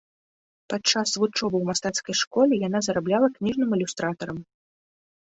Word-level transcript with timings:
Падчас 0.73 1.13
вучобы 1.21 1.55
ў 1.59 1.65
мастацкай 1.69 2.15
школе 2.23 2.53
яна 2.67 2.79
зарабляла 2.91 3.33
кніжным 3.39 3.69
ілюстратарам. 3.81 4.37